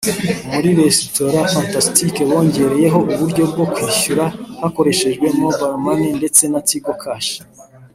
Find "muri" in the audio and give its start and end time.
0.51-0.69